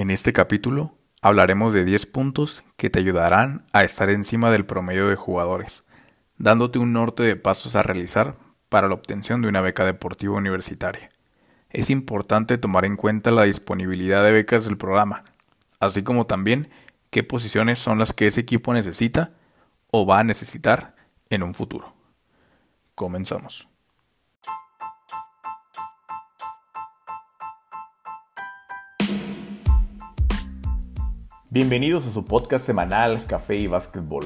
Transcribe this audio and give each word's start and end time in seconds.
En 0.00 0.08
este 0.08 0.32
capítulo 0.32 0.96
hablaremos 1.20 1.74
de 1.74 1.84
10 1.84 2.06
puntos 2.06 2.64
que 2.78 2.88
te 2.88 3.00
ayudarán 3.00 3.66
a 3.74 3.84
estar 3.84 4.08
encima 4.08 4.50
del 4.50 4.64
promedio 4.64 5.08
de 5.08 5.14
jugadores, 5.14 5.84
dándote 6.38 6.78
un 6.78 6.94
norte 6.94 7.22
de 7.22 7.36
pasos 7.36 7.76
a 7.76 7.82
realizar 7.82 8.38
para 8.70 8.88
la 8.88 8.94
obtención 8.94 9.42
de 9.42 9.48
una 9.48 9.60
beca 9.60 9.84
deportiva 9.84 10.38
universitaria. 10.38 11.10
Es 11.68 11.90
importante 11.90 12.56
tomar 12.56 12.86
en 12.86 12.96
cuenta 12.96 13.30
la 13.30 13.42
disponibilidad 13.42 14.24
de 14.24 14.32
becas 14.32 14.64
del 14.64 14.78
programa, 14.78 15.22
así 15.80 16.02
como 16.02 16.24
también 16.24 16.70
qué 17.10 17.22
posiciones 17.22 17.78
son 17.78 17.98
las 17.98 18.14
que 18.14 18.26
ese 18.26 18.40
equipo 18.40 18.72
necesita 18.72 19.34
o 19.90 20.06
va 20.06 20.20
a 20.20 20.24
necesitar 20.24 20.96
en 21.28 21.42
un 21.42 21.52
futuro. 21.52 21.92
Comenzamos. 22.94 23.69
Bienvenidos 31.52 32.06
a 32.06 32.10
su 32.10 32.26
podcast 32.26 32.64
semanal 32.64 33.26
Café 33.26 33.56
y 33.56 33.66
Básquetbol. 33.66 34.24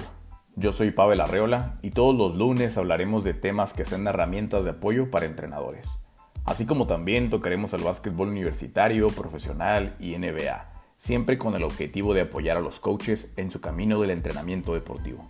Yo 0.56 0.74
soy 0.74 0.90
Pavel 0.90 1.22
Arreola 1.22 1.78
y 1.80 1.88
todos 1.88 2.14
los 2.14 2.36
lunes 2.36 2.76
hablaremos 2.76 3.24
de 3.24 3.32
temas 3.32 3.72
que 3.72 3.86
sean 3.86 4.06
herramientas 4.06 4.62
de 4.62 4.72
apoyo 4.72 5.10
para 5.10 5.24
entrenadores. 5.24 6.00
Así 6.44 6.66
como 6.66 6.86
también 6.86 7.30
tocaremos 7.30 7.72
el 7.72 7.82
básquetbol 7.82 8.28
universitario, 8.28 9.06
profesional 9.06 9.96
y 9.98 10.18
NBA, 10.18 10.70
siempre 10.98 11.38
con 11.38 11.54
el 11.54 11.62
objetivo 11.62 12.12
de 12.12 12.20
apoyar 12.20 12.58
a 12.58 12.60
los 12.60 12.78
coaches 12.78 13.32
en 13.38 13.50
su 13.50 13.58
camino 13.58 13.98
del 14.02 14.10
entrenamiento 14.10 14.74
deportivo, 14.74 15.26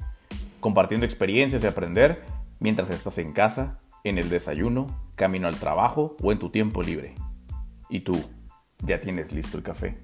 compartiendo 0.59 1.07
experiencias 1.07 1.63
y 1.63 1.69
aprender 1.69 2.25
mientras 2.59 2.91
estás 2.91 3.19
en 3.19 3.33
casa, 3.33 3.79
en 4.03 4.19
el 4.19 4.31
desayuno, 4.31 4.89
camino 5.15 5.47
al 5.47 5.61
trabajo 5.61 6.17
o 6.21 6.33
en 6.33 6.41
tu 6.41 6.51
tiempo 6.51 6.83
libre. 6.83 7.15
¿Y 7.89 8.01
tú? 8.01 8.21
¿Ya 8.81 9.01
tienes 9.01 9.31
listo 9.31 9.57
el 9.57 9.63
café? 9.63 9.95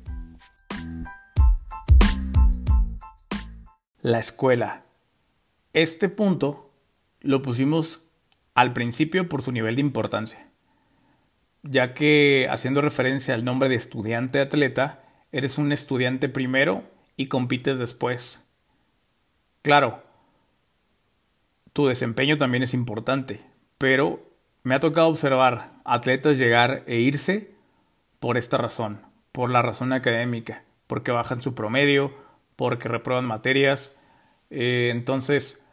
La 4.02 4.18
escuela. 4.18 4.84
Este 5.74 6.08
punto 6.08 6.70
lo 7.20 7.42
pusimos 7.42 8.00
al 8.54 8.72
principio 8.72 9.28
por 9.28 9.42
su 9.42 9.52
nivel 9.52 9.74
de 9.74 9.82
importancia, 9.82 10.48
ya 11.62 11.92
que 11.92 12.46
haciendo 12.48 12.80
referencia 12.80 13.34
al 13.34 13.44
nombre 13.44 13.68
de 13.68 13.74
estudiante 13.74 14.40
atleta, 14.40 15.02
eres 15.32 15.58
un 15.58 15.70
estudiante 15.70 16.30
primero 16.30 16.82
y 17.18 17.26
compites 17.26 17.78
después. 17.78 18.42
Claro, 19.60 20.02
tu 21.74 21.86
desempeño 21.86 22.38
también 22.38 22.62
es 22.62 22.72
importante, 22.72 23.42
pero 23.76 24.26
me 24.62 24.74
ha 24.74 24.80
tocado 24.80 25.08
observar 25.08 25.72
atletas 25.84 26.38
llegar 26.38 26.84
e 26.86 27.00
irse 27.00 27.52
por 28.18 28.38
esta 28.38 28.56
razón, 28.56 29.02
por 29.30 29.50
la 29.50 29.60
razón 29.60 29.92
académica, 29.92 30.64
porque 30.86 31.12
bajan 31.12 31.42
su 31.42 31.54
promedio, 31.54 32.29
porque 32.60 32.88
reprueban 32.88 33.24
materias. 33.24 33.96
Eh, 34.50 34.90
entonces, 34.92 35.66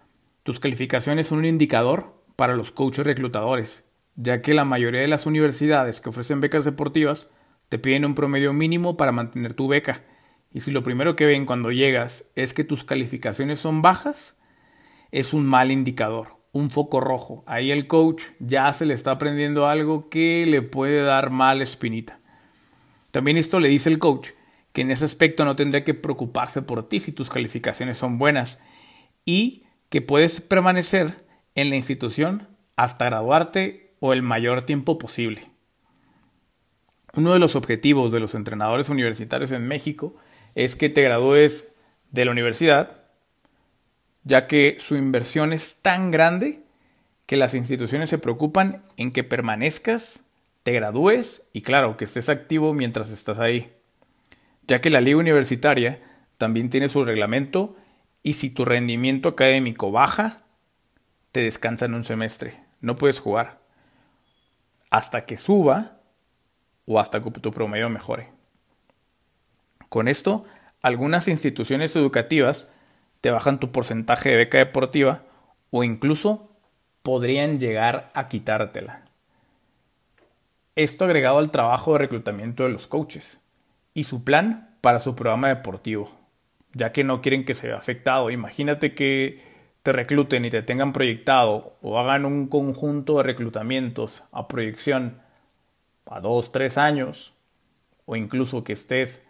tus 0.44 0.62
calificaciones 0.62 1.28
son 1.28 1.40
un 1.40 1.46
indicador 1.46 2.14
para 2.38 2.56
los 2.56 2.72
coaches 2.72 3.06
reclutadores, 3.06 3.84
ya 4.16 4.42
que 4.42 4.54
la 4.54 4.64
mayoría 4.64 5.02
de 5.02 5.10
las 5.10 5.26
universidades 5.26 6.00
que 6.00 6.08
ofrecen 6.08 6.40
becas 6.40 6.64
deportivas 6.64 7.30
te 7.68 7.78
piden 7.78 8.06
un 8.06 8.16
promedio 8.16 8.54
mínimo 8.54 8.96
para 8.96 9.12
mantener 9.12 9.54
tu 9.54 9.68
beca. 9.68 10.06
Y 10.54 10.62
si 10.62 10.72
lo 10.72 10.82
primero 10.82 11.18
que 11.18 11.26
ven 11.26 11.46
cuando 11.46 11.74
llegas 11.74 12.24
es 12.36 12.54
que 12.54 12.64
tus 12.64 12.86
calificaciones 12.86 13.60
son 13.60 13.82
bajas, 13.82 14.38
es 15.12 15.34
un 15.34 15.46
mal 15.46 15.72
indicador, 15.72 16.38
un 16.54 16.70
foco 16.70 17.02
rojo. 17.02 17.44
Ahí 17.48 17.70
el 17.70 17.88
coach 17.88 18.24
ya 18.40 18.72
se 18.72 18.86
le 18.86 18.94
está 18.94 19.12
aprendiendo 19.12 19.68
algo 19.68 20.08
que 20.08 20.46
le 20.48 20.62
puede 20.62 21.02
dar 21.02 21.32
mal 21.32 21.62
espinita. 21.62 22.22
También 23.12 23.36
esto 23.36 23.60
le 23.60 23.68
dice 23.68 23.90
el 23.90 24.00
coach 24.00 24.30
que 24.78 24.84
en 24.84 24.92
ese 24.92 25.06
aspecto 25.06 25.44
no 25.44 25.56
tendría 25.56 25.84
que 25.84 25.96
preocuparse 25.96 26.62
por 26.62 26.88
ti 26.88 27.00
si 27.00 27.12
tus 27.12 27.32
calificaciones 27.32 27.98
son 27.98 28.20
buenas 28.20 28.62
y 29.26 29.64
que 29.90 30.04
puedes 30.04 30.40
permanecer 30.40 31.26
en 31.56 31.72
la 31.72 31.78
institución 31.78 32.48
hasta 32.76 33.06
graduarte 33.06 33.96
o 34.00 34.14
el 34.14 34.22
mayor 34.22 34.62
tiempo 34.62 35.00
posible. 35.00 35.42
Uno 37.16 37.34
de 37.34 37.40
los 37.40 37.56
objetivos 37.56 38.12
de 38.12 38.20
los 38.20 38.36
entrenadores 38.36 38.90
universitarios 38.90 39.52
en 39.52 39.68
México 39.68 40.16
es 40.54 40.76
que 40.76 40.90
te 40.90 41.02
gradúes 41.02 41.74
de 42.12 42.26
la 42.26 42.32
universidad, 42.32 43.02
ya 44.26 44.46
que 44.46 44.76
su 44.78 44.96
inversión 44.96 45.54
es 45.54 45.82
tan 45.82 46.12
grande 46.12 46.62
que 47.26 47.36
las 47.36 47.56
instituciones 47.56 48.12
se 48.12 48.20
preocupan 48.20 48.84
en 48.96 49.12
que 49.12 49.24
permanezcas, 49.24 50.24
te 50.62 50.72
gradúes 50.74 51.50
y 51.52 51.62
claro, 51.62 51.98
que 51.98 52.06
estés 52.06 52.30
activo 52.30 52.76
mientras 52.76 53.10
estás 53.10 53.40
ahí 53.40 53.74
ya 54.68 54.80
que 54.80 54.90
la 54.90 55.02
liga 55.02 55.18
universitaria 55.18 56.02
también 56.38 56.70
tiene 56.70 56.90
su 56.90 57.04
reglamento 57.04 57.76
y 58.22 58.34
si 58.34 58.50
tu 58.50 58.66
rendimiento 58.66 59.30
académico 59.30 59.92
baja, 59.92 60.44
te 61.32 61.42
descansan 61.42 61.94
un 61.94 62.04
semestre, 62.04 62.60
no 62.82 62.96
puedes 62.96 63.20
jugar 63.20 63.60
hasta 64.90 65.26
que 65.26 65.38
suba 65.38 66.00
o 66.86 67.00
hasta 67.00 67.22
que 67.22 67.32
tu 67.32 67.52
promedio 67.52 67.90
mejore. 67.90 68.30
Con 69.90 70.08
esto, 70.08 70.46
algunas 70.82 71.28
instituciones 71.28 71.96
educativas 71.96 72.70
te 73.22 73.32
bajan 73.32 73.60
tu 73.60 73.72
porcentaje 73.72 74.30
de 74.30 74.38
beca 74.38 74.58
deportiva 74.58 75.24
o 75.72 75.84
incluso 75.84 76.52
podrían 77.04 77.60
llegar 77.60 78.12
a 78.14 78.28
quitártela. 78.28 79.06
Esto 80.76 81.06
agregado 81.06 81.40
al 81.40 81.52
trabajo 81.52 81.94
de 81.94 82.00
reclutamiento 82.00 82.64
de 82.64 82.70
los 82.70 82.88
coaches 82.88 83.42
y 83.98 84.04
su 84.04 84.24
plan 84.24 84.78
para 84.82 85.00
su 85.00 85.16
programa 85.16 85.48
deportivo, 85.48 86.08
ya 86.74 86.92
que 86.92 87.04
no 87.04 87.20
quieren 87.24 87.46
que 87.46 87.56
se 87.56 87.66
vea 87.66 87.78
afectado. 87.78 88.30
Imagínate 88.30 88.94
que 88.94 89.42
te 89.82 89.92
recluten 89.92 90.46
y 90.46 90.52
te 90.52 90.62
tengan 90.62 90.94
proyectado 90.94 91.78
o 91.82 91.98
hagan 91.98 92.24
un 92.24 92.46
conjunto 92.48 93.18
de 93.18 93.24
reclutamientos 93.24 94.24
a 94.32 94.48
proyección 94.48 95.20
a 96.06 96.20
dos, 96.20 96.52
tres 96.52 96.78
años, 96.78 97.34
o 98.06 98.16
incluso 98.16 98.64
que 98.64 98.74
estés 98.74 99.26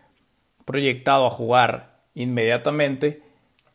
proyectado 0.66 1.28
a 1.28 1.32
jugar 1.32 2.02
inmediatamente 2.14 3.24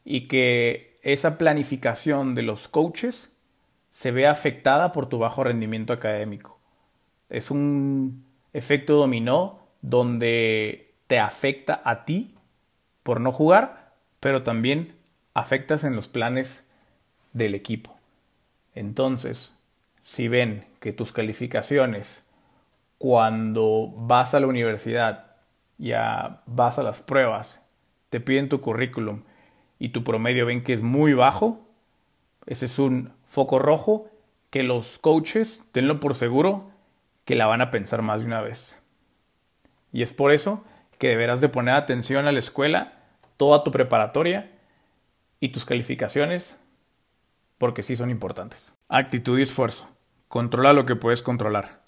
y 0.05 0.29
que 0.29 0.99
esa 1.03 1.39
planificación 1.39 2.35
de 2.35 2.43
los 2.43 2.69
coaches 2.69 3.33
se 3.91 4.11
vea 4.11 4.31
afectada 4.31 4.93
por 4.93 5.09
tu 5.09 5.19
bajo 5.19 5.43
rendimiento 5.43 5.95
académico. 5.95 6.61
Es 7.31 7.51
un 7.51 8.27
efecto 8.53 8.97
dominó 8.97 9.62
donde 9.83 10.95
te 11.07 11.19
afecta 11.19 11.83
a 11.85 12.05
ti 12.05 12.35
por 13.03 13.21
no 13.21 13.33
jugar, 13.33 13.93
pero 14.21 14.43
también 14.43 14.97
afectas 15.35 15.85
en 15.85 15.97
los 15.97 16.09
planes 16.09 16.67
del 17.33 17.55
equipo. 17.55 17.97
Entonces, 18.75 19.61
si 20.03 20.29
ven 20.29 20.65
que 20.81 20.93
tus 20.93 21.13
calificaciones 21.13 22.25
cuando 22.99 23.93
vas 23.97 24.35
a 24.35 24.41
la 24.41 24.47
universidad, 24.47 25.37
ya 25.77 26.43
vas 26.47 26.79
a 26.79 26.83
las 26.83 27.03
pruebas, 27.03 27.69
te 28.11 28.21
piden 28.21 28.49
tu 28.49 28.61
currículum 28.61 29.23
y 29.79 29.89
tu 29.89 30.05
promedio 30.05 30.47
ven 30.47 30.63
que 30.63 30.73
es 30.73 30.83
muy 30.83 31.13
bajo, 31.13 31.67
ese 32.47 32.67
es 32.67 32.79
un 32.79 33.13
foco 33.25 33.59
rojo 33.59 34.09
que 34.51 34.63
los 34.63 34.99
coaches, 34.99 35.65
tenlo 35.73 35.99
por 35.99 36.15
seguro, 36.15 36.71
que 37.25 37.35
la 37.35 37.47
van 37.47 37.61
a 37.61 37.71
pensar 37.71 38.03
más 38.03 38.21
de 38.21 38.27
una 38.27 38.43
vez. 38.43 38.82
Y 39.93 40.03
es 40.03 40.13
por 40.13 40.33
eso 40.33 40.65
que 40.99 41.09
deberás 41.09 41.41
de 41.41 41.49
poner 41.49 41.75
atención 41.75 42.27
a 42.27 42.33
la 42.33 42.39
escuela, 42.39 42.95
toda 43.37 43.65
tu 43.65 43.71
preparatoria 43.71 44.51
y 45.41 45.51
tus 45.51 45.67
calificaciones, 45.67 46.59
porque 47.59 47.83
sí 47.83 47.97
son 47.97 48.11
importantes. 48.11 48.75
Actitud 48.89 49.39
y 49.39 49.43
esfuerzo. 49.43 49.89
Controla 50.29 50.73
lo 50.73 50.87
que 50.87 50.97
puedes 50.97 51.23
controlar. 51.23 51.83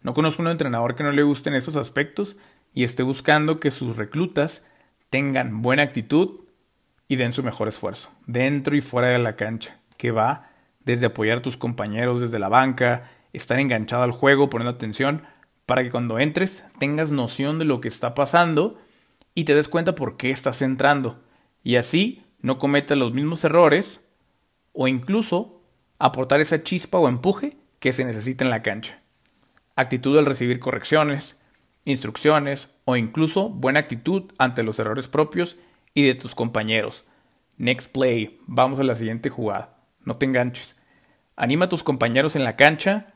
No 0.00 0.14
conozco 0.14 0.42
un 0.42 0.48
entrenador 0.48 0.96
que 0.96 1.04
no 1.04 1.12
le 1.12 1.22
gusten 1.22 1.54
estos 1.54 1.76
aspectos 1.76 2.36
y 2.74 2.84
esté 2.84 3.02
buscando 3.02 3.60
que 3.60 3.70
sus 3.70 3.96
reclutas 3.96 4.66
tengan 5.10 5.62
buena 5.62 5.82
actitud 5.82 6.40
y 7.08 7.16
den 7.16 7.32
su 7.32 7.42
mejor 7.42 7.68
esfuerzo, 7.68 8.10
dentro 8.26 8.74
y 8.76 8.80
fuera 8.80 9.08
de 9.08 9.18
la 9.18 9.36
cancha, 9.36 9.78
que 9.96 10.10
va 10.10 10.50
desde 10.80 11.06
apoyar 11.06 11.38
a 11.38 11.42
tus 11.42 11.56
compañeros 11.56 12.20
desde 12.20 12.38
la 12.38 12.48
banca, 12.48 13.10
estar 13.32 13.58
enganchado 13.58 14.02
al 14.02 14.12
juego, 14.12 14.50
poniendo 14.50 14.74
atención, 14.74 15.22
para 15.66 15.82
que 15.82 15.90
cuando 15.90 16.18
entres 16.18 16.64
tengas 16.78 17.10
noción 17.10 17.58
de 17.58 17.64
lo 17.64 17.80
que 17.80 17.88
está 17.88 18.14
pasando 18.14 18.78
y 19.34 19.44
te 19.44 19.54
des 19.54 19.68
cuenta 19.68 19.94
por 19.94 20.16
qué 20.16 20.30
estás 20.30 20.62
entrando 20.62 21.20
y 21.62 21.76
así 21.76 22.22
no 22.40 22.58
cometas 22.58 22.98
los 22.98 23.12
mismos 23.12 23.42
errores 23.44 24.06
o 24.72 24.86
incluso 24.88 25.62
aportar 25.98 26.40
esa 26.40 26.62
chispa 26.62 26.98
o 26.98 27.08
empuje 27.08 27.56
que 27.80 27.92
se 27.92 28.04
necesita 28.04 28.44
en 28.44 28.50
la 28.50 28.62
cancha. 28.62 29.00
Actitud 29.76 30.16
al 30.18 30.26
recibir 30.26 30.60
correcciones, 30.60 31.40
instrucciones 31.84 32.74
o 32.84 32.96
incluso 32.96 33.48
buena 33.48 33.80
actitud 33.80 34.24
ante 34.38 34.62
los 34.62 34.78
errores 34.78 35.08
propios 35.08 35.56
y 35.94 36.06
de 36.06 36.14
tus 36.14 36.34
compañeros. 36.34 37.04
Next 37.56 37.92
play, 37.92 38.40
vamos 38.46 38.80
a 38.80 38.84
la 38.84 38.94
siguiente 38.94 39.30
jugada. 39.30 39.78
No 40.00 40.16
te 40.16 40.26
enganches. 40.26 40.76
Anima 41.36 41.66
a 41.66 41.68
tus 41.68 41.82
compañeros 41.82 42.36
en 42.36 42.44
la 42.44 42.56
cancha 42.56 43.13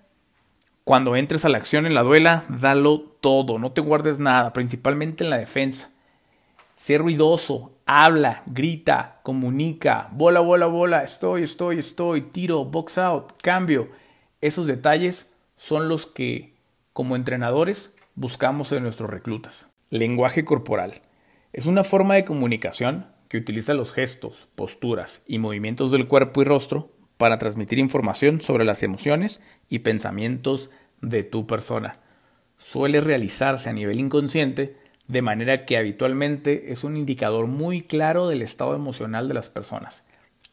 cuando 0.89 1.17
entres 1.17 1.45
a 1.45 1.51
la 1.51 1.59
acción 1.59 1.85
en 1.85 1.93
la 1.93 2.03
duela, 2.03 2.45
dalo 2.49 3.01
todo, 3.21 3.59
no 3.59 3.73
te 3.73 3.83
guardes 3.83 4.21
nada, 4.21 4.55
principalmente 4.55 5.23
en 5.23 5.29
la 5.29 5.37
defensa. 5.37 5.91
Sé 6.77 6.97
ruidoso, 6.97 7.73
habla, 7.85 8.43
grita, 8.47 9.21
comunica, 9.23 10.09
bola, 10.13 10.41
bola, 10.41 10.65
bola, 10.65 11.05
estoy, 11.05 11.43
estoy, 11.43 11.81
estoy, 11.81 12.23
tiro, 12.23 12.65
box 12.65 12.97
out, 12.97 13.33
cambio. 13.43 13.91
Esos 14.41 14.67
detalles 14.67 15.31
son 15.59 15.91
los 15.91 16.07
que, 16.07 16.55
como 16.95 17.17
entrenadores, 17.17 17.95
buscamos 18.15 18.73
en 18.73 18.83
nuestros 18.83 19.11
reclutas. 19.11 19.69
Lenguaje 19.91 20.47
corporal. 20.47 21.03
Es 21.53 21.67
una 21.67 21.85
forma 21.85 22.15
de 22.15 22.25
comunicación 22.25 23.09
que 23.29 23.37
utiliza 23.37 23.75
los 23.75 23.93
gestos, 23.93 24.49
posturas 24.55 25.21
y 25.27 25.37
movimientos 25.37 25.93
del 25.93 26.09
cuerpo 26.09 26.41
y 26.41 26.47
rostro 26.47 26.93
para 27.19 27.37
transmitir 27.37 27.79
información 27.79 28.41
sobre 28.41 28.65
las 28.65 28.83
emociones 28.83 29.43
y 29.69 29.81
pensamientos 29.81 30.71
de 31.03 31.25
tu 31.25 31.47
persona. 31.47 31.99
Suele 32.57 33.01
realizarse 33.01 33.69
a 33.69 33.73
nivel 33.73 34.01
inconsciente 34.01 34.77
de 35.09 35.23
manera 35.23 35.65
que 35.65 35.77
habitualmente 35.77 36.73
es 36.73 36.85
un 36.85 36.97
indicador 36.97 37.47
muy 37.47 37.83
claro 37.83 38.29
del 38.29 38.43
estado 38.43 38.75
emocional 38.75 39.27
de 39.29 39.35
las 39.35 39.51
personas. 39.51 40.05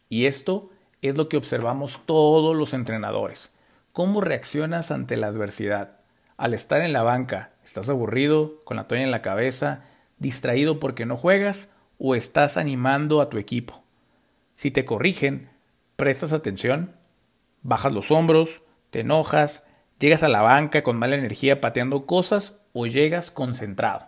Y 0.09 0.25
esto 0.25 0.69
es 1.01 1.15
lo 1.15 1.29
que 1.29 1.37
observamos 1.37 2.01
todos 2.05 2.55
los 2.55 2.73
entrenadores. 2.73 3.53
¿Cómo 3.91 4.21
reaccionas 4.21 4.91
ante 4.91 5.17
la 5.17 5.27
adversidad? 5.27 5.99
Al 6.37 6.53
estar 6.53 6.81
en 6.81 6.93
la 6.93 7.03
banca, 7.03 7.53
¿estás 7.63 7.89
aburrido, 7.89 8.61
con 8.65 8.77
la 8.77 8.87
toalla 8.87 9.03
en 9.03 9.11
la 9.11 9.21
cabeza, 9.21 9.83
distraído 10.19 10.79
porque 10.79 11.05
no 11.05 11.15
juegas 11.15 11.69
o 11.97 12.15
estás 12.15 12.57
animando 12.57 13.21
a 13.21 13.29
tu 13.29 13.37
equipo? 13.37 13.83
Si 14.55 14.71
te 14.71 14.85
corrigen, 14.85 15.49
prestas 15.95 16.33
atención, 16.33 16.95
bajas 17.61 17.93
los 17.93 18.11
hombros, 18.11 18.61
te 18.89 19.01
enojas, 19.01 19.67
llegas 19.99 20.23
a 20.23 20.27
la 20.27 20.41
banca 20.41 20.83
con 20.83 20.97
mala 20.97 21.15
energía 21.15 21.61
pateando 21.61 22.05
cosas 22.05 22.55
o 22.73 22.85
llegas 22.85 23.31
concentrado. 23.31 24.07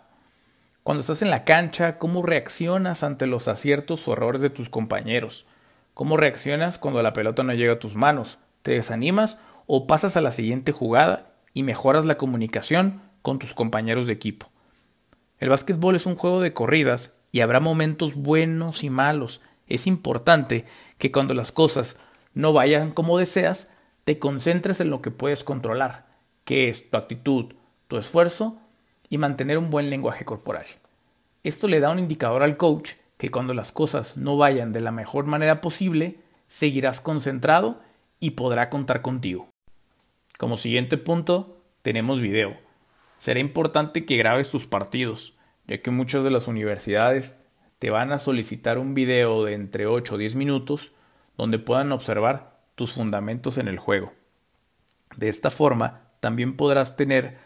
Cuando 0.82 1.02
estás 1.02 1.22
en 1.22 1.30
la 1.30 1.44
cancha, 1.44 1.98
¿cómo 1.98 2.22
reaccionas 2.22 3.02
ante 3.02 3.26
los 3.26 3.48
aciertos 3.48 4.08
o 4.08 4.14
errores 4.14 4.40
de 4.40 4.50
tus 4.50 4.70
compañeros? 4.70 5.46
¿Cómo 5.92 6.16
reaccionas 6.16 6.78
cuando 6.78 7.02
la 7.02 7.12
pelota 7.12 7.42
no 7.42 7.52
llega 7.52 7.74
a 7.74 7.78
tus 7.78 7.94
manos? 7.94 8.38
¿Te 8.62 8.70
desanimas 8.70 9.38
o 9.66 9.86
pasas 9.86 10.16
a 10.16 10.20
la 10.20 10.30
siguiente 10.30 10.72
jugada 10.72 11.32
y 11.52 11.62
mejoras 11.62 12.06
la 12.06 12.16
comunicación 12.16 13.02
con 13.20 13.38
tus 13.38 13.52
compañeros 13.52 14.06
de 14.06 14.14
equipo? 14.14 14.50
El 15.40 15.50
básquetbol 15.50 15.94
es 15.94 16.06
un 16.06 16.16
juego 16.16 16.40
de 16.40 16.52
corridas 16.52 17.18
y 17.32 17.40
habrá 17.40 17.60
momentos 17.60 18.14
buenos 18.14 18.82
y 18.82 18.90
malos. 18.90 19.40
Es 19.68 19.86
importante 19.86 20.64
que 20.98 21.12
cuando 21.12 21.34
las 21.34 21.52
cosas 21.52 21.96
no 22.34 22.52
vayan 22.52 22.90
como 22.90 23.18
deseas, 23.18 23.70
te 24.04 24.18
concentres 24.18 24.80
en 24.80 24.90
lo 24.90 25.02
que 25.02 25.10
puedes 25.10 25.44
controlar, 25.44 26.06
que 26.44 26.68
es 26.68 26.90
tu 26.90 26.96
actitud, 26.96 27.54
tu 27.88 27.98
esfuerzo 27.98 28.58
y 29.08 29.18
mantener 29.18 29.58
un 29.58 29.70
buen 29.70 29.90
lenguaje 29.90 30.24
corporal. 30.24 30.66
Esto 31.42 31.68
le 31.68 31.80
da 31.80 31.90
un 31.90 31.98
indicador 31.98 32.42
al 32.42 32.56
coach 32.56 32.92
que 33.16 33.30
cuando 33.30 33.54
las 33.54 33.72
cosas 33.72 34.16
no 34.16 34.36
vayan 34.36 34.72
de 34.72 34.80
la 34.80 34.92
mejor 34.92 35.26
manera 35.26 35.60
posible, 35.60 36.20
seguirás 36.46 37.00
concentrado 37.00 37.80
y 38.20 38.30
podrá 38.30 38.70
contar 38.70 39.02
contigo. 39.02 39.50
Como 40.38 40.56
siguiente 40.56 40.96
punto, 40.98 41.60
tenemos 41.82 42.20
video. 42.20 42.56
Será 43.16 43.40
importante 43.40 44.06
que 44.06 44.16
grabes 44.16 44.50
tus 44.50 44.66
partidos, 44.66 45.36
ya 45.66 45.82
que 45.82 45.90
muchas 45.90 46.24
de 46.24 46.30
las 46.30 46.46
universidades 46.46 47.44
te 47.78 47.90
van 47.90 48.12
a 48.12 48.18
solicitar 48.18 48.78
un 48.78 48.94
video 48.94 49.44
de 49.44 49.54
entre 49.54 49.86
8 49.86 50.14
o 50.14 50.18
10 50.18 50.34
minutos 50.34 50.92
donde 51.36 51.58
puedan 51.58 51.92
observar 51.92 52.58
tus 52.74 52.92
fundamentos 52.92 53.58
en 53.58 53.68
el 53.68 53.78
juego. 53.78 54.12
De 55.16 55.28
esta 55.28 55.50
forma, 55.50 56.02
también 56.20 56.56
podrás 56.56 56.96
tener 56.96 57.38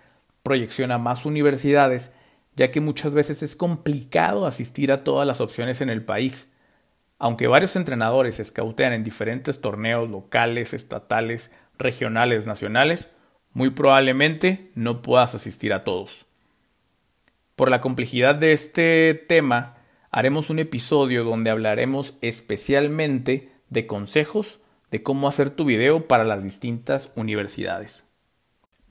proyección 0.42 0.90
a 0.90 0.98
más 0.98 1.24
universidades, 1.24 2.12
ya 2.56 2.70
que 2.70 2.80
muchas 2.80 3.14
veces 3.14 3.42
es 3.42 3.54
complicado 3.54 4.46
asistir 4.46 4.92
a 4.92 5.04
todas 5.04 5.26
las 5.26 5.40
opciones 5.40 5.80
en 5.80 5.90
el 5.90 6.04
país. 6.04 6.50
Aunque 7.18 7.46
varios 7.46 7.76
entrenadores 7.76 8.40
escautean 8.40 8.92
en 8.92 9.04
diferentes 9.04 9.60
torneos 9.60 10.10
locales, 10.10 10.74
estatales, 10.74 11.50
regionales, 11.78 12.46
nacionales, 12.46 13.10
muy 13.52 13.70
probablemente 13.70 14.70
no 14.74 15.02
puedas 15.02 15.34
asistir 15.34 15.72
a 15.72 15.84
todos. 15.84 16.26
Por 17.54 17.70
la 17.70 17.80
complejidad 17.80 18.34
de 18.34 18.52
este 18.52 19.14
tema, 19.28 19.76
haremos 20.12 20.50
un 20.50 20.58
episodio 20.58 21.24
donde 21.24 21.50
hablaremos 21.50 22.14
especialmente 22.20 23.50
de 23.70 23.86
consejos 23.86 24.60
de 24.90 25.02
cómo 25.02 25.26
hacer 25.26 25.48
tu 25.48 25.64
video 25.64 26.06
para 26.06 26.24
las 26.24 26.44
distintas 26.44 27.10
universidades. 27.16 28.04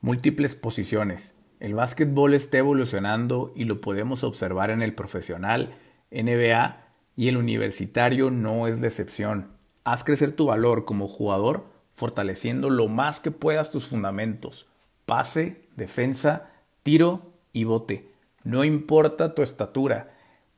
Múltiples 0.01 0.55
posiciones. 0.55 1.35
El 1.59 1.75
básquetbol 1.75 2.33
está 2.33 2.57
evolucionando 2.57 3.53
y 3.55 3.65
lo 3.65 3.81
podemos 3.81 4.23
observar 4.23 4.71
en 4.71 4.81
el 4.81 4.95
profesional, 4.95 5.75
NBA 6.09 6.83
y 7.15 7.27
el 7.27 7.37
universitario 7.37 8.31
no 8.31 8.65
es 8.65 8.81
la 8.81 8.87
excepción. 8.87 9.51
Haz 9.83 10.03
crecer 10.03 10.31
tu 10.31 10.47
valor 10.47 10.85
como 10.85 11.07
jugador 11.07 11.65
fortaleciendo 11.93 12.71
lo 12.71 12.87
más 12.87 13.19
que 13.19 13.29
puedas 13.29 13.71
tus 13.71 13.85
fundamentos. 13.85 14.67
Pase, 15.05 15.67
defensa, 15.75 16.49
tiro 16.81 17.33
y 17.53 17.65
bote. 17.65 18.09
No 18.43 18.63
importa 18.63 19.35
tu 19.35 19.43
estatura. 19.43 20.10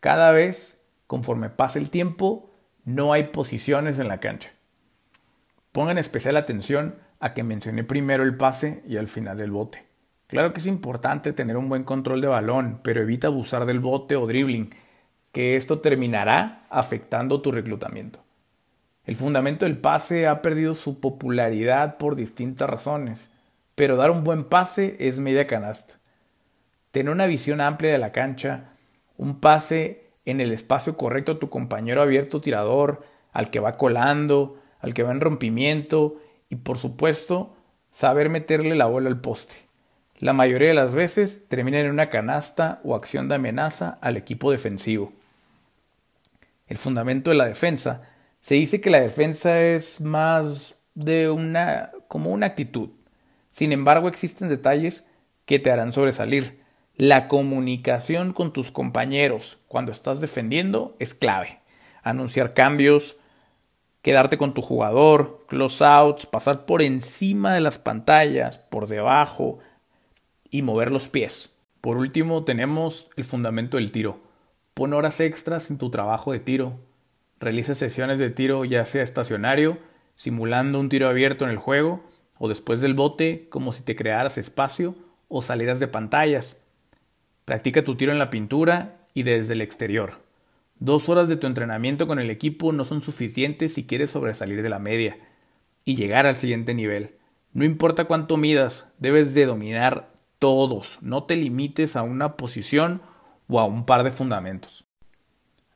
Cada 0.04 0.32
vez, 0.32 0.86
conforme 1.08 1.50
pase 1.50 1.80
el 1.80 1.90
tiempo, 1.90 2.52
no 2.84 3.14
hay 3.14 3.28
posiciones 3.28 4.00
en 4.00 4.10
la 4.10 4.20
cancha. 4.20 4.52
Pongan 5.72 5.98
especial 5.98 6.36
atención 6.36 6.96
a 7.22 7.34
que 7.34 7.44
mencioné 7.44 7.86
primero 7.86 8.24
el 8.24 8.36
pase 8.36 8.84
y 8.86 8.98
al 8.98 9.08
final 9.08 9.40
el 9.40 9.52
bote. 9.52 9.86
Claro 10.28 10.52
que 10.52 10.60
es 10.60 10.66
importante 10.66 11.32
tener 11.32 11.56
un 11.56 11.70
buen 11.70 11.86
control 11.86 12.20
de 12.20 12.28
balón, 12.28 12.82
pero 12.84 13.02
evita 13.02 13.28
abusar 13.28 13.66
del 13.66 13.80
bote 13.80 14.18
o 14.18 14.28
dribbling, 14.28 14.76
que 15.32 15.56
esto 15.56 15.80
terminará 15.80 16.68
afectando 16.70 17.42
tu 17.42 17.54
reclutamiento. 17.54 18.26
El 19.06 19.16
fundamento 19.16 19.64
del 19.64 19.78
pase 19.78 20.28
ha 20.28 20.42
perdido 20.42 20.74
su 20.74 21.00
popularidad 21.00 21.96
por 21.98 22.18
distintas 22.18 22.70
razones, 22.70 23.32
pero 23.74 23.96
dar 23.96 24.12
un 24.12 24.26
buen 24.26 24.44
pase 24.44 24.98
es 25.00 25.20
media 25.20 25.48
canasta. 25.48 25.94
Tener 26.92 27.10
una 27.10 27.26
visión 27.26 27.62
amplia 27.62 27.94
de 27.94 28.00
la 28.00 28.12
cancha, 28.12 28.73
un 29.24 29.40
pase 29.40 30.12
en 30.26 30.42
el 30.42 30.52
espacio 30.52 30.96
correcto 30.98 31.34
a 31.34 31.40
tu 31.40 31.50
compañero 31.50 32.02
abierto 32.02 32.42
tirador, 32.42 33.04
al 33.32 33.50
que 33.50 33.60
va 33.60 33.74
colando, 33.74 34.60
al 34.80 34.94
que 34.94 35.04
va 35.04 35.12
en 35.12 35.22
rompimiento 35.22 36.18
y 36.50 36.58
por 36.58 36.78
supuesto 36.78 37.56
saber 37.92 38.30
meterle 38.30 38.76
la 38.76 38.86
bola 38.86 39.10
al 39.10 39.20
poste 39.20 39.56
la 40.24 40.32
mayoría 40.32 40.70
de 40.70 40.74
las 40.74 40.96
veces 40.96 41.50
termina 41.50 41.82
en 41.82 41.90
una 41.90 42.10
canasta 42.10 42.80
o 42.86 42.96
acción 42.96 43.28
de 43.28 43.36
amenaza 43.36 43.98
al 44.00 44.16
equipo 44.16 44.52
defensivo. 44.52 45.12
El 46.66 46.78
fundamento 46.78 47.30
de 47.30 47.36
la 47.36 47.46
defensa 47.46 48.04
se 48.40 48.56
dice 48.56 48.80
que 48.80 48.90
la 48.90 49.02
defensa 49.02 49.62
es 49.62 50.00
más 50.00 50.76
de 50.94 51.30
una 51.30 51.92
como 52.08 52.32
una 52.32 52.46
actitud. 52.46 52.92
Sin 53.52 53.74
embargo, 53.74 54.08
existen 54.08 54.48
detalles 54.48 55.04
que 55.46 55.60
te 55.60 55.72
harán 55.72 55.92
sobresalir. 55.92 56.63
La 56.96 57.28
comunicación 57.28 58.34
con 58.34 58.54
tus 58.54 58.72
compañeros 58.72 59.58
cuando 59.68 59.92
estás 59.92 60.22
defendiendo 60.22 60.96
es 61.00 61.16
clave. 61.16 61.60
Anunciar 62.04 62.54
cambios, 62.54 63.18
quedarte 64.04 64.38
con 64.38 64.54
tu 64.54 64.62
jugador, 64.62 65.44
close 65.48 65.84
outs, 65.84 66.28
pasar 66.28 66.68
por 66.68 66.84
encima 66.84 67.52
de 67.52 67.62
las 67.62 67.80
pantallas, 67.80 68.60
por 68.60 68.86
debajo, 68.86 69.58
y 70.52 70.62
mover 70.62 70.92
los 70.92 71.10
pies. 71.10 71.58
Por 71.82 71.98
último, 71.98 72.44
tenemos 72.44 73.10
el 73.16 73.24
fundamento 73.24 73.78
del 73.78 73.92
tiro. 73.92 74.20
Pon 74.76 74.94
horas 74.94 75.20
extras 75.20 75.72
en 75.72 75.80
tu 75.80 75.90
trabajo 75.90 76.32
de 76.32 76.42
tiro. 76.42 76.80
Realiza 77.40 77.74
sesiones 77.74 78.20
de 78.20 78.30
tiro 78.30 78.66
ya 78.66 78.86
sea 78.86 79.02
estacionario, 79.02 79.80
simulando 80.14 80.80
un 80.80 80.90
tiro 80.90 81.10
abierto 81.10 81.44
en 81.44 81.50
el 81.50 81.58
juego, 81.58 82.04
o 82.38 82.50
después 82.50 82.82
del 82.82 82.94
bote, 82.94 83.48
como 83.50 83.74
si 83.74 83.82
te 83.82 83.96
crearas 83.96 84.38
espacio 84.38 84.94
o 85.28 85.42
salieras 85.42 85.80
de 85.80 85.88
pantallas. 85.88 86.63
Practica 87.46 87.84
tu 87.84 87.96
tiro 87.96 88.12
en 88.12 88.20
la 88.20 88.30
pintura 88.30 88.98
y 89.14 89.24
desde 89.24 89.54
el 89.54 89.62
exterior. 89.62 90.22
Dos 90.80 91.10
horas 91.10 91.28
de 91.28 91.36
tu 91.36 91.48
entrenamiento 91.48 92.08
con 92.08 92.20
el 92.20 92.30
equipo 92.30 92.72
no 92.72 92.86
son 92.86 93.02
suficientes 93.02 93.74
si 93.74 93.86
quieres 93.86 94.12
sobresalir 94.12 94.62
de 94.64 94.70
la 94.70 94.80
media 94.80 95.18
y 95.86 95.96
llegar 95.96 96.26
al 96.26 96.36
siguiente 96.36 96.74
nivel. 96.74 97.16
No 97.54 97.66
importa 97.66 98.06
cuánto 98.06 98.38
midas, 98.38 98.94
debes 98.98 99.34
de 99.34 99.46
dominar 99.46 100.10
todos, 100.40 101.00
no 101.02 101.24
te 101.24 101.36
limites 101.36 101.96
a 101.96 102.02
una 102.02 102.36
posición 102.36 103.02
o 103.48 103.60
a 103.60 103.66
un 103.66 103.86
par 103.86 104.04
de 104.04 104.12
fundamentos. 104.12 104.86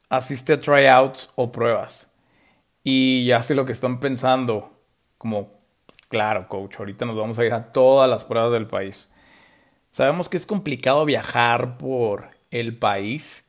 Asiste 0.09 0.53
a 0.53 0.59
tryouts 0.59 1.31
o 1.35 1.51
pruebas 1.51 2.13
y 2.83 3.25
ya 3.25 3.43
sé 3.43 3.55
lo 3.55 3.65
que 3.65 3.73
están 3.73 3.99
pensando, 3.99 4.71
como, 5.17 5.51
pues, 5.85 5.99
claro, 6.07 6.47
coach, 6.47 6.79
ahorita 6.79 7.05
nos 7.05 7.17
vamos 7.17 7.37
a 7.37 7.45
ir 7.45 7.53
a 7.53 7.71
todas 7.73 8.09
las 8.09 8.23
pruebas 8.23 8.53
del 8.53 8.67
país. 8.67 9.09
Sabemos 9.91 10.29
que 10.29 10.37
es 10.37 10.45
complicado 10.45 11.05
viajar 11.05 11.77
por 11.77 12.29
el 12.51 12.77
país 12.77 13.43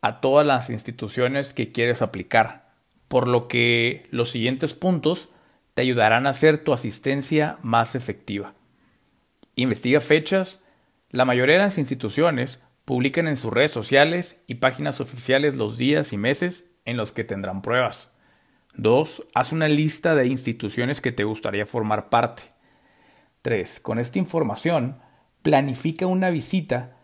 a 0.00 0.20
todas 0.20 0.46
las 0.46 0.70
instituciones 0.70 1.52
que 1.52 1.72
quieres 1.72 2.02
aplicar, 2.02 2.70
por 3.08 3.28
lo 3.28 3.48
que 3.48 4.06
los 4.10 4.30
siguientes 4.30 4.72
puntos 4.72 5.28
te 5.74 5.82
ayudarán 5.82 6.26
a 6.26 6.30
hacer 6.30 6.64
tu 6.64 6.72
asistencia 6.72 7.58
más 7.62 7.94
efectiva. 7.94 8.54
Investiga 9.56 10.00
fechas. 10.00 10.64
La 11.10 11.24
mayoría 11.24 11.56
de 11.56 11.62
las 11.62 11.78
instituciones 11.78 12.62
Publican 12.90 13.28
en 13.28 13.36
sus 13.36 13.52
redes 13.52 13.70
sociales 13.70 14.42
y 14.48 14.56
páginas 14.56 15.00
oficiales 15.00 15.56
los 15.56 15.78
días 15.78 16.12
y 16.12 16.16
meses 16.16 16.72
en 16.84 16.96
los 16.96 17.12
que 17.12 17.22
tendrán 17.22 17.62
pruebas. 17.62 18.12
2. 18.74 19.28
Haz 19.32 19.52
una 19.52 19.68
lista 19.68 20.16
de 20.16 20.26
instituciones 20.26 21.00
que 21.00 21.12
te 21.12 21.22
gustaría 21.22 21.66
formar 21.66 22.08
parte. 22.08 22.42
3. 23.42 23.78
Con 23.78 24.00
esta 24.00 24.18
información, 24.18 24.98
planifica 25.42 26.06
una 26.06 26.30
visita. 26.30 26.96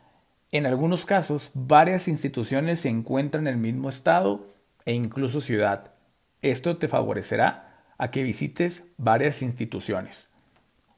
En 0.52 0.66
algunos 0.66 1.06
casos, 1.06 1.50
varias 1.54 2.08
instituciones 2.08 2.80
se 2.80 2.88
encuentran 2.88 3.46
en 3.46 3.54
el 3.54 3.60
mismo 3.60 3.88
estado 3.88 4.46
e 4.84 4.92
incluso 4.92 5.40
ciudad. 5.40 5.92
Esto 6.42 6.76
te 6.76 6.88
favorecerá 6.88 7.82
a 7.98 8.10
que 8.10 8.22
visites 8.22 8.92
varias 8.98 9.42
instituciones. 9.42 10.28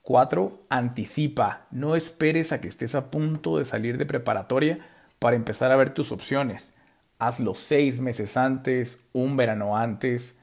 4. 0.03 0.65
Anticipa. 0.69 1.67
No 1.71 1.95
esperes 1.95 2.53
a 2.53 2.61
que 2.61 2.69
estés 2.69 2.95
a 2.95 3.11
punto 3.11 3.59
de 3.59 3.65
salir 3.65 3.99
de 3.99 4.07
preparatoria 4.07 4.79
para 5.19 5.37
empezar 5.37 5.71
a 5.71 5.77
ver 5.77 5.91
tus 5.91 6.13
opciones. 6.13 6.73
Hazlo 7.19 7.55
seis 7.55 8.01
meses 8.01 8.37
antes, 8.37 8.99
un 9.13 9.37
verano 9.37 9.77
antes. 9.77 10.37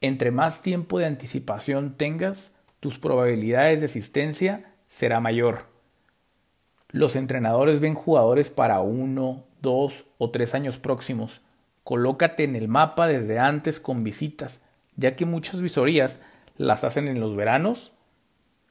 Entre 0.00 0.30
más 0.30 0.62
tiempo 0.62 0.98
de 0.98 1.06
anticipación 1.06 1.96
tengas, 1.96 2.52
tus 2.80 2.98
probabilidades 2.98 3.80
de 3.80 3.86
asistencia 3.86 4.72
será 4.86 5.20
mayor. 5.20 5.75
Los 6.90 7.16
entrenadores 7.16 7.80
ven 7.80 7.94
jugadores 7.94 8.50
para 8.50 8.80
uno, 8.80 9.44
dos 9.60 10.06
o 10.18 10.30
tres 10.30 10.54
años 10.54 10.78
próximos. 10.78 11.40
Colócate 11.84 12.44
en 12.44 12.56
el 12.56 12.68
mapa 12.68 13.06
desde 13.08 13.38
antes 13.38 13.80
con 13.80 14.04
visitas, 14.04 14.60
ya 14.96 15.16
que 15.16 15.26
muchas 15.26 15.60
visorías 15.60 16.20
las 16.56 16.84
hacen 16.84 17.08
en 17.08 17.20
los 17.20 17.36
veranos, 17.36 17.92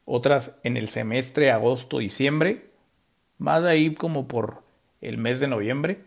otras 0.06 0.54
en 0.64 0.78
el 0.78 0.88
semestre 0.88 1.52
agosto-diciembre, 1.52 2.72
más 3.38 3.64
de 3.64 3.70
ahí 3.70 3.94
como 3.94 4.28
por 4.28 4.64
el 5.02 5.18
mes 5.18 5.40
de 5.40 5.48
noviembre, 5.48 6.04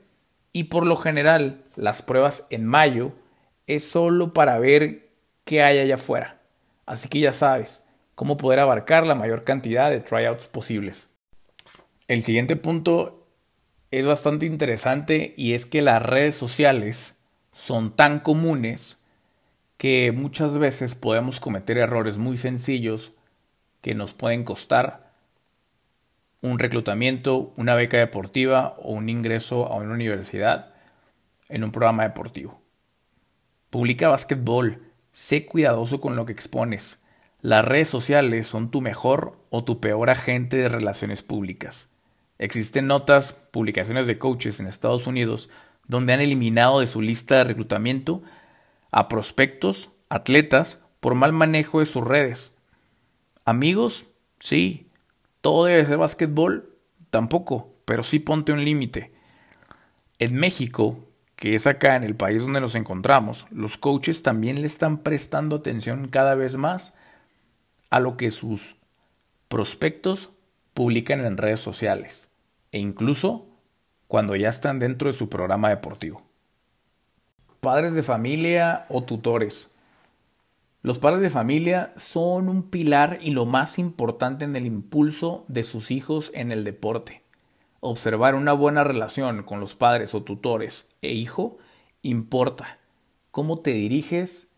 y 0.52 0.64
por 0.64 0.86
lo 0.86 0.96
general 0.96 1.62
las 1.76 2.02
pruebas 2.02 2.46
en 2.50 2.64
mayo 2.64 3.12
es 3.66 3.88
solo 3.88 4.32
para 4.32 4.58
ver 4.58 5.10
qué 5.44 5.62
hay 5.62 5.78
allá 5.78 5.96
afuera. 5.96 6.40
Así 6.86 7.08
que 7.08 7.20
ya 7.20 7.32
sabes 7.32 7.84
cómo 8.14 8.36
poder 8.36 8.60
abarcar 8.60 9.06
la 9.06 9.14
mayor 9.14 9.44
cantidad 9.44 9.90
de 9.90 10.00
tryouts 10.00 10.46
posibles. 10.48 11.10
El 12.08 12.22
siguiente 12.22 12.56
punto 12.56 13.26
es 13.90 14.06
bastante 14.06 14.46
interesante 14.46 15.34
y 15.36 15.52
es 15.52 15.66
que 15.66 15.82
las 15.82 16.02
redes 16.02 16.34
sociales 16.34 17.18
son 17.52 17.94
tan 17.94 18.20
comunes 18.20 19.04
que 19.76 20.10
muchas 20.12 20.56
veces 20.56 20.94
podemos 20.94 21.38
cometer 21.38 21.76
errores 21.76 22.16
muy 22.16 22.38
sencillos 22.38 23.12
que 23.82 23.94
nos 23.94 24.14
pueden 24.14 24.44
costar 24.44 25.12
un 26.40 26.58
reclutamiento, 26.58 27.52
una 27.58 27.74
beca 27.74 27.98
deportiva 27.98 28.74
o 28.78 28.92
un 28.92 29.10
ingreso 29.10 29.66
a 29.66 29.74
una 29.74 29.92
universidad 29.92 30.72
en 31.50 31.62
un 31.62 31.72
programa 31.72 32.04
deportivo. 32.04 32.62
Publica 33.68 34.08
básquetbol, 34.08 34.80
sé 35.12 35.44
cuidadoso 35.44 36.00
con 36.00 36.16
lo 36.16 36.24
que 36.24 36.32
expones. 36.32 37.00
Las 37.42 37.66
redes 37.66 37.88
sociales 37.88 38.46
son 38.46 38.70
tu 38.70 38.80
mejor 38.80 39.38
o 39.50 39.62
tu 39.62 39.78
peor 39.78 40.08
agente 40.08 40.56
de 40.56 40.70
relaciones 40.70 41.22
públicas. 41.22 41.90
Existen 42.38 42.86
notas, 42.86 43.32
publicaciones 43.32 44.06
de 44.06 44.18
coaches 44.18 44.60
en 44.60 44.66
Estados 44.66 45.06
Unidos 45.06 45.50
donde 45.88 46.12
han 46.12 46.20
eliminado 46.20 46.80
de 46.80 46.86
su 46.86 47.02
lista 47.02 47.38
de 47.38 47.44
reclutamiento 47.44 48.22
a 48.90 49.08
prospectos, 49.08 49.90
atletas, 50.08 50.80
por 51.00 51.14
mal 51.14 51.32
manejo 51.32 51.80
de 51.80 51.86
sus 51.86 52.06
redes. 52.06 52.54
Amigos, 53.44 54.04
sí. 54.38 54.90
¿Todo 55.40 55.64
debe 55.64 55.84
ser 55.86 55.96
básquetbol? 55.96 56.76
Tampoco, 57.10 57.74
pero 57.84 58.02
sí 58.02 58.18
ponte 58.18 58.52
un 58.52 58.64
límite. 58.64 59.12
En 60.18 60.34
México, 60.34 60.98
que 61.36 61.54
es 61.54 61.66
acá 61.66 61.96
en 61.96 62.04
el 62.04 62.16
país 62.16 62.42
donde 62.42 62.60
nos 62.60 62.74
encontramos, 62.74 63.46
los 63.50 63.78
coaches 63.78 64.22
también 64.22 64.60
le 64.60 64.66
están 64.66 64.98
prestando 64.98 65.56
atención 65.56 66.08
cada 66.08 66.34
vez 66.34 66.56
más 66.56 66.98
a 67.90 68.00
lo 68.00 68.16
que 68.16 68.30
sus 68.30 68.76
prospectos 69.48 70.30
publican 70.78 71.24
en 71.24 71.36
redes 71.36 71.58
sociales 71.58 72.30
e 72.70 72.78
incluso 72.78 73.48
cuando 74.06 74.36
ya 74.36 74.48
están 74.48 74.78
dentro 74.78 75.08
de 75.08 75.12
su 75.12 75.28
programa 75.28 75.70
deportivo. 75.70 76.22
Padres 77.58 77.96
de 77.96 78.04
familia 78.04 78.86
o 78.88 79.02
tutores. 79.02 79.74
Los 80.82 81.00
padres 81.00 81.20
de 81.20 81.30
familia 81.30 81.92
son 81.96 82.48
un 82.48 82.70
pilar 82.70 83.18
y 83.20 83.32
lo 83.32 83.44
más 83.44 83.80
importante 83.80 84.44
en 84.44 84.54
el 84.54 84.66
impulso 84.66 85.44
de 85.48 85.64
sus 85.64 85.90
hijos 85.90 86.30
en 86.32 86.52
el 86.52 86.62
deporte. 86.62 87.24
Observar 87.80 88.36
una 88.36 88.52
buena 88.52 88.84
relación 88.84 89.42
con 89.42 89.58
los 89.58 89.74
padres 89.74 90.14
o 90.14 90.22
tutores 90.22 90.86
e 91.02 91.10
hijo 91.10 91.58
importa. 92.02 92.78
¿Cómo 93.32 93.58
te 93.58 93.72
diriges 93.72 94.52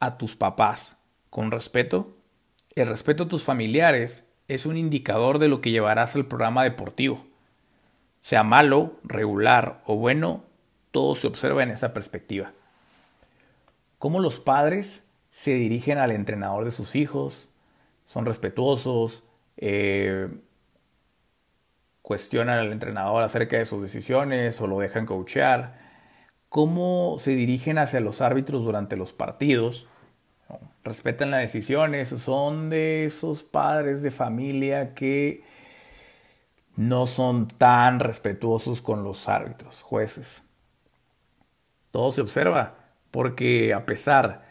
a 0.00 0.18
tus 0.18 0.36
papás? 0.36 0.98
¿Con 1.30 1.50
respeto? 1.50 2.14
El 2.74 2.88
respeto 2.88 3.22
a 3.22 3.28
tus 3.28 3.42
familiares 3.42 4.28
es 4.54 4.66
un 4.66 4.76
indicador 4.76 5.38
de 5.38 5.48
lo 5.48 5.60
que 5.60 5.70
llevarás 5.70 6.14
al 6.16 6.26
programa 6.26 6.64
deportivo. 6.64 7.24
Sea 8.20 8.42
malo, 8.42 8.96
regular 9.02 9.82
o 9.86 9.96
bueno, 9.96 10.44
todo 10.90 11.16
se 11.16 11.26
observa 11.26 11.62
en 11.62 11.70
esa 11.70 11.92
perspectiva. 11.92 12.52
Cómo 13.98 14.20
los 14.20 14.40
padres 14.40 15.04
se 15.30 15.54
dirigen 15.54 15.98
al 15.98 16.12
entrenador 16.12 16.64
de 16.64 16.70
sus 16.70 16.94
hijos, 16.94 17.48
son 18.06 18.26
respetuosos, 18.26 19.24
eh, 19.56 20.28
cuestionan 22.02 22.58
al 22.58 22.72
entrenador 22.72 23.22
acerca 23.22 23.56
de 23.56 23.64
sus 23.64 23.80
decisiones 23.80 24.60
o 24.60 24.66
lo 24.66 24.80
dejan 24.80 25.06
coachear, 25.06 25.80
cómo 26.48 27.16
se 27.18 27.30
dirigen 27.34 27.78
hacia 27.78 28.00
los 28.00 28.20
árbitros 28.20 28.64
durante 28.64 28.96
los 28.96 29.14
partidos, 29.14 29.88
respetan 30.84 31.30
las 31.30 31.40
decisiones, 31.40 32.08
son 32.08 32.70
de 32.70 33.04
esos 33.04 33.44
padres 33.44 34.02
de 34.02 34.10
familia 34.10 34.94
que 34.94 35.44
no 36.76 37.06
son 37.06 37.48
tan 37.48 38.00
respetuosos 38.00 38.82
con 38.82 39.04
los 39.04 39.28
árbitros, 39.28 39.82
jueces. 39.82 40.42
Todo 41.90 42.10
se 42.12 42.22
observa, 42.22 42.76
porque 43.10 43.74
a 43.74 43.84
pesar 43.84 44.44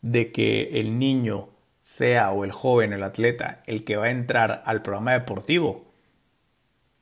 de 0.00 0.32
que 0.32 0.80
el 0.80 0.98
niño 0.98 1.50
sea 1.80 2.32
o 2.32 2.44
el 2.44 2.52
joven, 2.52 2.92
el 2.92 3.02
atleta, 3.02 3.62
el 3.66 3.84
que 3.84 3.96
va 3.96 4.06
a 4.06 4.10
entrar 4.10 4.62
al 4.64 4.82
programa 4.82 5.12
deportivo, 5.12 5.92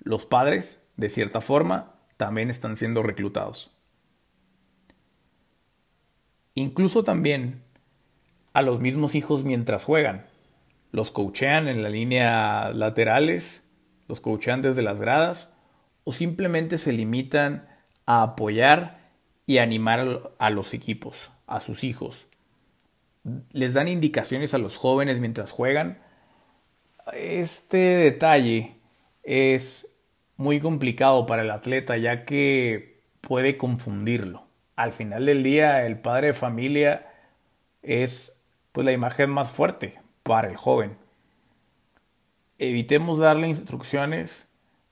los 0.00 0.26
padres, 0.26 0.86
de 0.96 1.08
cierta 1.08 1.40
forma, 1.40 1.94
también 2.16 2.50
están 2.50 2.76
siendo 2.76 3.02
reclutados. 3.02 3.70
Incluso 6.54 7.02
también 7.02 7.62
a 8.54 8.62
los 8.62 8.80
mismos 8.80 9.14
hijos 9.14 9.44
mientras 9.44 9.84
juegan. 9.84 10.26
Los 10.90 11.11
coachean 11.11 11.68
en 11.68 11.82
la 11.82 11.90
línea 11.90 12.70
laterales 12.73 13.64
los 14.08 14.20
coachean 14.20 14.62
desde 14.62 14.82
las 14.82 15.00
gradas 15.00 15.54
o 16.04 16.12
simplemente 16.12 16.78
se 16.78 16.92
limitan 16.92 17.68
a 18.06 18.23
apoyar 18.23 18.99
y 19.46 19.58
animar 19.58 20.32
a 20.38 20.50
los 20.50 20.75
equipos, 20.75 21.30
a 21.46 21.61
sus 21.61 21.84
hijos. 21.84 22.28
Les 23.52 23.75
dan 23.75 23.88
indicaciones 23.88 24.52
a 24.54 24.58
los 24.58 24.76
jóvenes 24.76 25.18
mientras 25.20 25.50
juegan. 25.50 25.99
Este 27.14 27.78
detalle 27.78 28.76
es 29.23 29.88
muy 30.37 30.61
complicado 30.61 31.25
para 31.26 31.42
el 31.42 31.50
atleta 31.50 31.96
ya 31.96 32.25
que 32.25 33.02
puede 33.20 33.56
confundirlo. 33.56 34.46
Al 34.76 34.92
final 34.92 35.26
del 35.26 35.42
día 35.42 35.87
el 35.87 35.99
padre 35.99 36.28
de 36.28 36.32
familia 36.34 37.06
es 37.82 38.33
pues 38.74 38.84
la 38.84 38.92
imagen 38.92 39.30
más 39.30 39.50
fuerte 39.50 39.98
para 40.22 40.50
el 40.50 40.58
joven 40.58 40.98
evitemos 42.58 43.18
darle 43.18 43.48
instrucciones 43.48 44.48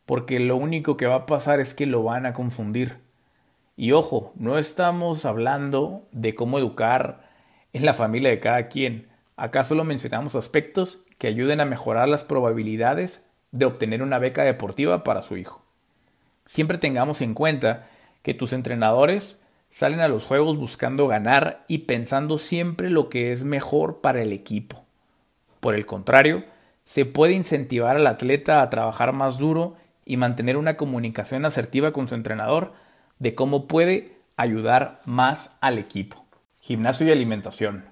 porque 0.07 0.41
lo 0.41 0.57
único 0.57 0.97
que 0.97 1.07
va 1.07 1.15
a 1.15 1.27
pasar 1.27 1.61
es 1.61 1.75
que 1.75 1.87
lo 1.87 2.03
van 2.03 2.27
a 2.27 2.33
confundir. 2.33 2.99
Y 3.77 3.93
ojo, 3.93 4.33
no 4.37 4.59
estamos 4.59 5.25
hablando 5.25 6.07
de 6.13 6.35
cómo 6.35 6.59
educar 6.59 7.31
en 7.73 7.87
la 7.87 7.95
familia 7.95 8.31
de 8.31 8.41
cada 8.41 8.69
quien. 8.69 9.09
Acá 9.37 9.65
solo 9.65 9.85
mencionamos 9.85 10.35
aspectos 10.35 11.03
que 11.19 11.29
ayuden 11.29 11.61
a 11.61 11.65
mejorar 11.65 12.09
las 12.09 12.25
probabilidades 12.25 13.29
de 13.53 13.65
obtener 13.65 14.03
una 14.03 14.19
beca 14.19 14.43
deportiva 14.45 15.05
para 15.05 15.23
su 15.23 15.37
hijo. 15.37 15.63
Siempre 16.45 16.79
tengamos 16.79 17.23
en 17.23 17.35
cuenta 17.35 17.89
que 18.23 18.35
tus 18.35 18.53
entrenadores 18.53 19.42
salen 19.73 20.01
a 20.01 20.09
los 20.09 20.25
juegos 20.25 20.59
buscando 20.59 21.09
ganar 21.09 21.65
y 21.67 21.79
pensando 21.79 22.37
siempre 22.37 22.91
lo 22.91 23.09
que 23.09 23.33
es 23.33 23.43
mejor 23.43 24.03
para 24.03 24.21
el 24.21 24.31
equipo. 24.31 24.85
Por 25.61 25.75
el 25.75 25.87
contrario, 25.87 26.45
se 26.85 27.07
puede 27.07 27.33
incentivar 27.33 27.97
al 27.97 28.07
atleta 28.07 28.61
a 28.61 28.69
trabajar 28.69 29.15
más 29.15 29.39
duro 29.39 29.77
y 30.05 30.19
mantener 30.19 30.59
una 30.59 30.77
comunicación 30.77 31.47
asertiva 31.47 31.91
con 31.91 32.07
su 32.07 32.15
entrenador 32.15 32.75
de 33.19 33.35
cómo 33.35 33.67
puede 33.67 34.19
ayudar 34.37 35.01
más 35.07 35.57
al 35.63 35.79
equipo. 35.79 36.27
Gimnasio 36.61 37.07
y 37.07 37.11
alimentación. 37.11 37.87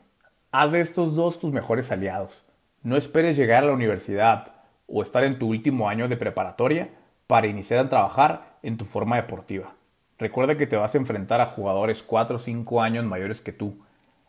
Haz 0.53 0.73
de 0.73 0.83
estos 0.83 1.17
dos 1.17 1.39
tus 1.39 1.51
mejores 1.51 1.91
aliados. 1.91 2.45
No 2.83 2.99
esperes 2.99 3.39
llegar 3.39 3.63
a 3.63 3.69
la 3.69 3.73
universidad 3.73 4.53
o 4.87 5.01
estar 5.03 5.25
en 5.25 5.39
tu 5.39 5.49
último 5.49 5.89
año 5.89 6.09
de 6.09 6.19
preparatoria 6.19 6.91
para 7.27 7.47
iniciar 7.47 7.81
a 7.81 7.89
trabajar 7.89 8.59
en 8.63 8.77
tu 8.77 8.85
forma 8.85 9.17
deportiva. 9.17 9.80
Recuerda 10.21 10.59
que 10.59 10.67
te 10.67 10.77
vas 10.77 10.95
a 10.95 10.99
enfrentar 10.99 11.41
a 11.41 11.47
jugadores 11.47 12.03
4 12.03 12.37
o 12.37 12.39
5 12.39 12.83
años 12.83 13.07
mayores 13.07 13.41
que 13.41 13.53
tú. 13.53 13.79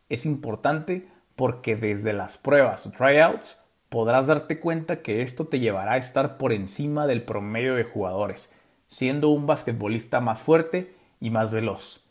Es 0.08 0.26
importante 0.26 1.06
porque 1.36 1.76
desde 1.76 2.14
las 2.14 2.38
pruebas 2.38 2.88
o 2.88 2.92
tryouts 2.92 3.58
podrás 3.90 4.28
darte 4.28 4.58
cuenta 4.62 5.02
que 5.02 5.22
esto 5.22 5.48
te 5.48 5.60
llevará 5.60 5.94
a 5.94 5.98
estar 5.98 6.38
por 6.38 6.54
encima 6.54 7.08
del 7.08 7.24
promedio 7.24 7.76
de 7.76 7.84
jugadores, 7.84 8.54
siendo 8.88 9.30
un 9.30 9.48
basquetbolista 9.48 10.22
más 10.22 10.40
fuerte 10.40 10.96
y 11.20 11.30
más 11.30 11.52
veloz. 11.54 12.06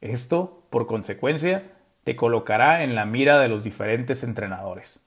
Esto, 0.00 0.62
por 0.70 0.86
consecuencia, 0.86 1.72
te 2.04 2.14
colocará 2.14 2.84
en 2.84 2.94
la 2.94 3.04
mira 3.04 3.40
de 3.40 3.48
los 3.48 3.64
diferentes 3.64 4.22
entrenadores. 4.22 5.00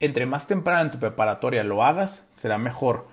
Entre 0.00 0.24
más 0.24 0.46
temprano 0.46 0.80
en 0.80 0.90
tu 0.92 0.98
preparatoria 0.98 1.64
lo 1.64 1.84
hagas, 1.84 2.26
será 2.34 2.56
mejor. 2.56 3.08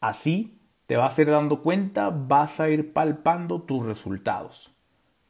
Así 0.00 0.58
te 0.86 0.96
vas 0.96 1.18
a 1.18 1.22
ir 1.22 1.30
dando 1.30 1.62
cuenta, 1.62 2.10
vas 2.10 2.60
a 2.60 2.68
ir 2.68 2.92
palpando 2.92 3.62
tus 3.62 3.84
resultados. 3.84 4.72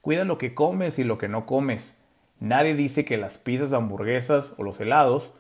Cuida 0.03 0.25
lo 0.25 0.39
que 0.39 0.55
comes 0.55 0.99
y 0.99 1.05
lo 1.05 1.19
que 1.19 1.29
no 1.29 1.47
comes. 1.47 1.97
Nadie 2.39 2.75
dice 2.75 3.05
que 3.05 3.17
las 3.17 3.39
pizzas, 3.39 3.73
hamburguesas 3.73 4.55
o 4.59 4.63
los 4.63 4.79
helados 4.81 5.33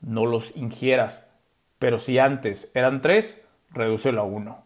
no 0.00 0.26
los 0.26 0.56
ingieras. 0.56 1.30
Pero 1.78 1.98
si 1.98 2.18
antes 2.18 2.70
eran 2.74 3.00
tres, 3.00 3.40
redúcelo 3.70 4.20
a 4.20 4.24
uno. 4.24 4.64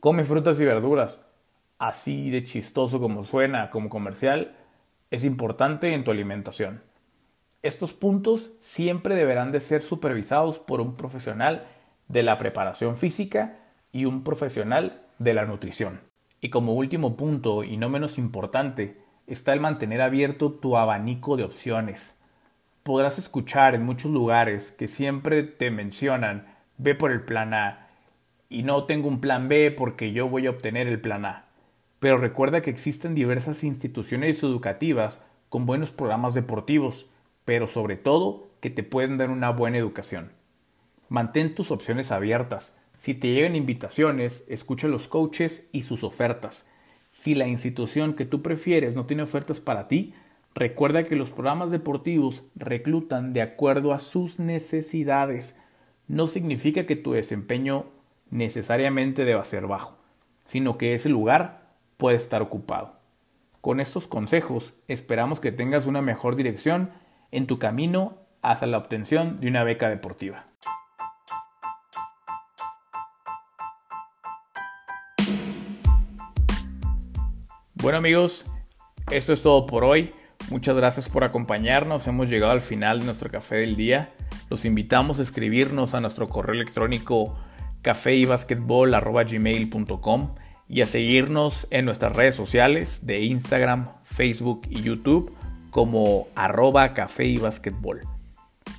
Come 0.00 0.24
frutas 0.24 0.60
y 0.60 0.64
verduras. 0.64 1.24
Así 1.78 2.30
de 2.30 2.44
chistoso 2.44 3.00
como 3.00 3.24
suena 3.24 3.70
como 3.70 3.88
comercial, 3.88 4.54
es 5.10 5.24
importante 5.24 5.94
en 5.94 6.04
tu 6.04 6.10
alimentación. 6.10 6.82
Estos 7.62 7.94
puntos 7.94 8.52
siempre 8.60 9.16
deberán 9.16 9.50
de 9.50 9.60
ser 9.60 9.80
supervisados 9.80 10.58
por 10.58 10.82
un 10.82 10.96
profesional 10.96 11.66
de 12.08 12.22
la 12.22 12.36
preparación 12.36 12.94
física 12.96 13.63
y 13.94 14.04
un 14.04 14.24
profesional 14.24 15.06
de 15.18 15.32
la 15.32 15.46
nutrición. 15.46 16.02
Y 16.42 16.50
como 16.50 16.74
último 16.74 17.16
punto, 17.16 17.64
y 17.64 17.78
no 17.78 17.88
menos 17.88 18.18
importante, 18.18 18.98
está 19.26 19.54
el 19.54 19.60
mantener 19.60 20.02
abierto 20.02 20.52
tu 20.52 20.76
abanico 20.76 21.38
de 21.38 21.44
opciones 21.44 22.18
podrás 22.84 23.18
escuchar 23.18 23.74
en 23.74 23.82
muchos 23.82 24.12
lugares 24.12 24.70
que 24.70 24.88
siempre 24.88 25.42
te 25.42 25.70
mencionan 25.70 26.46
ve 26.76 26.94
por 26.94 27.10
el 27.10 27.22
plan 27.22 27.54
A 27.54 27.88
y 28.50 28.62
no 28.62 28.84
tengo 28.84 29.08
un 29.08 29.20
plan 29.20 29.48
B 29.48 29.70
porque 29.72 30.12
yo 30.12 30.28
voy 30.28 30.46
a 30.46 30.50
obtener 30.50 30.86
el 30.86 31.00
plan 31.00 31.24
A. 31.24 31.46
Pero 31.98 32.18
recuerda 32.18 32.60
que 32.60 32.70
existen 32.70 33.14
diversas 33.14 33.64
instituciones 33.64 34.42
educativas 34.42 35.24
con 35.48 35.64
buenos 35.64 35.90
programas 35.90 36.34
deportivos, 36.34 37.10
pero 37.46 37.68
sobre 37.68 37.96
todo 37.96 38.50
que 38.60 38.68
te 38.68 38.82
pueden 38.82 39.16
dar 39.16 39.30
una 39.30 39.48
buena 39.48 39.78
educación. 39.78 40.32
Mantén 41.08 41.54
tus 41.54 41.70
opciones 41.70 42.12
abiertas. 42.12 42.76
Si 43.04 43.12
te 43.12 43.28
llegan 43.28 43.54
invitaciones, 43.54 44.44
escucha 44.48 44.88
los 44.88 45.08
coaches 45.08 45.68
y 45.72 45.82
sus 45.82 46.02
ofertas. 46.02 46.66
Si 47.10 47.34
la 47.34 47.46
institución 47.46 48.14
que 48.14 48.24
tú 48.24 48.40
prefieres 48.40 48.94
no 48.94 49.04
tiene 49.04 49.22
ofertas 49.22 49.60
para 49.60 49.88
ti, 49.88 50.14
Recuerda 50.54 51.02
que 51.02 51.16
los 51.16 51.30
programas 51.30 51.72
deportivos 51.72 52.44
reclutan 52.54 53.32
de 53.32 53.42
acuerdo 53.42 53.92
a 53.92 53.98
sus 53.98 54.38
necesidades. 54.38 55.58
No 56.06 56.28
significa 56.28 56.86
que 56.86 56.94
tu 56.94 57.12
desempeño 57.12 57.86
necesariamente 58.30 59.24
deba 59.24 59.44
ser 59.44 59.66
bajo, 59.66 59.96
sino 60.44 60.78
que 60.78 60.94
ese 60.94 61.08
lugar 61.08 61.72
puede 61.96 62.16
estar 62.16 62.40
ocupado. 62.40 63.00
Con 63.60 63.80
estos 63.80 64.06
consejos 64.06 64.74
esperamos 64.86 65.40
que 65.40 65.50
tengas 65.50 65.86
una 65.86 66.02
mejor 66.02 66.36
dirección 66.36 66.90
en 67.32 67.48
tu 67.48 67.58
camino 67.58 68.18
hacia 68.40 68.68
la 68.68 68.78
obtención 68.78 69.40
de 69.40 69.48
una 69.48 69.64
beca 69.64 69.88
deportiva. 69.88 70.46
Bueno 77.84 77.98
amigos, 77.98 78.44
esto 79.10 79.34
es 79.34 79.42
todo 79.42 79.66
por 79.66 79.84
hoy. 79.84 80.14
Muchas 80.48 80.74
gracias 80.74 81.10
por 81.10 81.22
acompañarnos. 81.22 82.06
Hemos 82.06 82.30
llegado 82.30 82.52
al 82.52 82.62
final 82.62 83.00
de 83.00 83.04
nuestro 83.04 83.30
café 83.30 83.56
del 83.56 83.76
día. 83.76 84.14
Los 84.48 84.64
invitamos 84.64 85.18
a 85.18 85.22
escribirnos 85.22 85.92
a 85.92 86.00
nuestro 86.00 86.30
correo 86.30 86.54
electrónico 86.54 87.38
cafeybasketball.gmail.com 87.82 90.34
y 90.66 90.80
a 90.80 90.86
seguirnos 90.86 91.66
en 91.68 91.84
nuestras 91.84 92.16
redes 92.16 92.34
sociales 92.34 93.04
de 93.04 93.20
Instagram, 93.20 93.90
Facebook 94.04 94.62
y 94.70 94.80
YouTube 94.80 95.36
como 95.68 96.28
arroba 96.34 96.94
café 96.94 97.26
y 97.26 97.38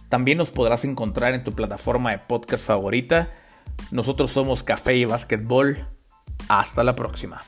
También 0.09 0.39
nos 0.39 0.49
podrás 0.49 0.83
encontrar 0.83 1.35
en 1.35 1.43
tu 1.43 1.53
plataforma 1.53 2.09
de 2.09 2.17
podcast 2.17 2.65
favorita. 2.65 3.29
Nosotros 3.91 4.31
somos 4.31 4.63
Café 4.63 4.95
y 4.95 5.05
Basketball. 5.05 5.87
Hasta 6.49 6.83
la 6.83 6.95
próxima. 6.95 7.43